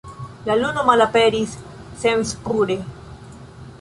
[0.49, 1.53] La luno malaperis
[2.05, 2.79] senspure.